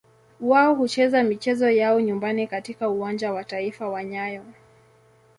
[0.39, 4.45] Wao hucheza michezo yao ya nyumbani katika Uwanja wa Taifa wa nyayo.